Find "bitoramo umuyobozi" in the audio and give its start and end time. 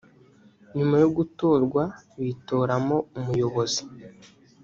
2.23-3.83